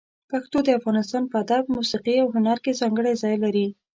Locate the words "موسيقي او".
1.75-2.27